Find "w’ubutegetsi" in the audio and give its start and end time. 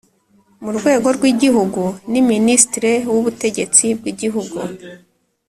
3.13-3.85